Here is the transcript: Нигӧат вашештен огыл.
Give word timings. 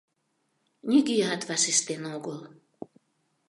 Нигӧат 0.89 1.41
вашештен 1.49 2.03
огыл. 2.15 2.37